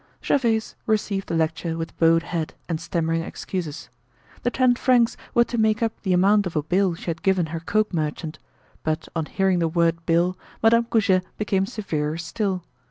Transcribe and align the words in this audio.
Gervaise 0.23 0.73
received 0.87 1.27
the 1.27 1.35
lecture 1.35 1.77
with 1.77 1.95
bowed 1.99 2.23
head 2.23 2.55
and 2.67 2.81
stammering 2.81 3.21
excuses. 3.21 3.89
The 4.41 4.49
ten 4.49 4.73
francs 4.73 5.15
were 5.35 5.43
to 5.43 5.59
make 5.59 5.83
up 5.83 5.93
the 6.01 6.11
amount 6.11 6.47
of 6.47 6.55
a 6.55 6.63
bill 6.63 6.95
she 6.95 7.05
had 7.05 7.21
given 7.21 7.45
her 7.53 7.59
coke 7.59 7.93
merchant. 7.93 8.39
But 8.81 9.07
on 9.15 9.25
hearing 9.27 9.59
the 9.59 9.67
word 9.67 10.03
"bill," 10.07 10.39
Madame 10.63 10.87
Goujet 10.89 11.23
became 11.37 11.67
severer 11.67 12.17
still. 12.17 12.63